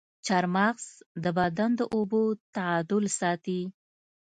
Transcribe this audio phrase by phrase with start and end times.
[0.25, 0.85] چارمغز
[1.23, 2.21] د بدن د اوبو
[2.55, 3.61] تعادل ساتي.